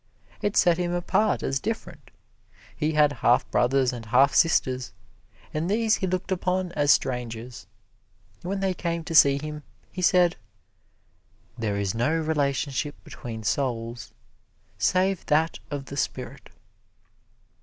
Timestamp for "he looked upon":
5.97-6.71